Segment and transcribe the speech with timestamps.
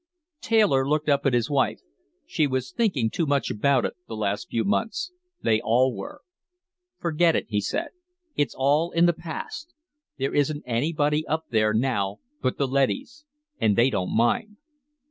[0.41, 1.79] Taylor looked up at his wife.
[2.25, 5.11] She was thinking too much about it, the last few months.
[5.43, 6.21] They all were.
[6.97, 7.89] "Forget it," he said.
[8.35, 9.75] "It's all in the past.
[10.17, 13.25] There isn't anybody up there now but the leadys,
[13.59, 14.57] and they don't mind."